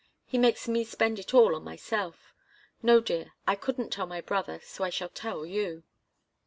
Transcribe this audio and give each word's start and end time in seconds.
He 0.25 0.39
makes 0.39 0.67
me 0.67 0.83
spend 0.83 1.19
it 1.19 1.31
all 1.31 1.53
on 1.55 1.63
myself. 1.63 2.33
No, 2.81 3.01
dear 3.01 3.33
I 3.45 3.53
couldn't 3.53 3.91
tell 3.91 4.07
my 4.07 4.19
brother 4.19 4.59
so 4.63 4.83
I 4.83 4.89
shall 4.89 5.09
tell 5.09 5.45
you." 5.45 5.83